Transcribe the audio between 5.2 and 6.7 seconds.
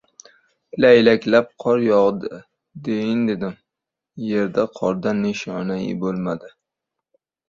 nishoia bo‘lmadi.